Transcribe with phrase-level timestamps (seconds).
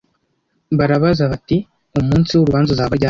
[0.77, 1.57] barabaza bati
[1.99, 2.99] ‘Umunsi w’Urubanza uzaba ryari